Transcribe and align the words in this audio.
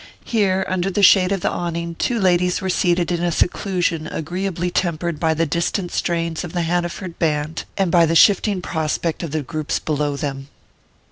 Here, 0.25 0.65
under 0.67 0.89
the 0.89 1.03
shade 1.03 1.31
of 1.31 1.41
the 1.41 1.51
awning, 1.51 1.93
two 1.93 2.19
ladies 2.19 2.59
were 2.59 2.71
seated 2.71 3.11
in 3.11 3.21
a 3.21 3.31
seclusion 3.31 4.07
agreeably 4.07 4.71
tempered 4.71 5.19
by 5.19 5.35
the 5.35 5.45
distant 5.45 5.91
strains 5.91 6.43
of 6.43 6.53
the 6.53 6.63
Hanaford 6.63 7.19
band, 7.19 7.65
and 7.77 7.91
by 7.91 8.07
the 8.07 8.15
shifting 8.15 8.63
prospect 8.63 9.21
of 9.21 9.29
the 9.29 9.43
groups 9.43 9.77
below 9.77 10.15
them. 10.17 10.47